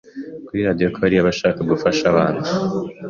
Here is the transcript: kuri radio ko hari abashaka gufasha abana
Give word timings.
kuri 0.45 0.59
radio 0.67 0.87
ko 0.93 0.97
hari 1.03 1.15
abashaka 1.17 1.59
gufasha 1.71 2.03
abana 2.11 2.41